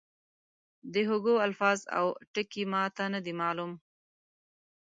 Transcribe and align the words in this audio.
د 0.93 0.95
هوګو 1.07 1.33
الفاظ 1.47 1.79
او 1.97 2.05
ټکي 2.33 2.63
ما 2.73 2.83
ته 2.95 3.03
نه 3.13 3.19
دي 3.25 3.33
معلوم. 3.41 3.71